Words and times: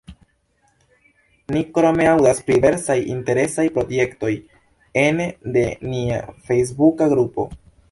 Ni 1.55 1.61
krome 1.75 2.07
aŭdas 2.13 2.39
pri 2.47 2.55
diversaj 2.57 2.97
interesaj 3.17 3.67
projektoj 3.77 4.33
ene 5.05 5.31
de 5.59 5.69
nia 5.93 6.21
fejsbuka 6.49 7.13
grupo. 7.17 7.51